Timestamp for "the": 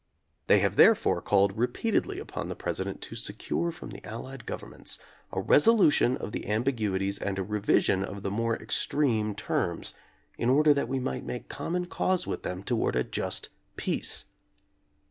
2.49-2.55, 3.91-4.03, 6.31-6.47, 8.23-8.31